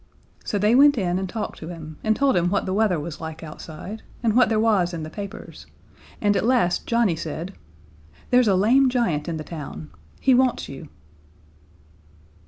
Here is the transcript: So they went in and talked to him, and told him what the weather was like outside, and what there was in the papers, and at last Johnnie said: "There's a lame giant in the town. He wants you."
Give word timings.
So 0.43 0.57
they 0.57 0.73
went 0.73 0.97
in 0.97 1.19
and 1.19 1.29
talked 1.29 1.59
to 1.59 1.67
him, 1.67 1.97
and 2.03 2.15
told 2.15 2.35
him 2.35 2.49
what 2.49 2.65
the 2.65 2.73
weather 2.73 2.99
was 2.99 3.21
like 3.21 3.43
outside, 3.43 4.01
and 4.23 4.35
what 4.35 4.49
there 4.49 4.59
was 4.59 4.95
in 4.95 5.03
the 5.03 5.11
papers, 5.11 5.67
and 6.19 6.35
at 6.35 6.43
last 6.43 6.87
Johnnie 6.87 7.15
said: 7.15 7.53
"There's 8.31 8.47
a 8.47 8.55
lame 8.55 8.89
giant 8.89 9.29
in 9.29 9.37
the 9.37 9.43
town. 9.43 9.91
He 10.19 10.33
wants 10.33 10.67
you." 10.67 10.89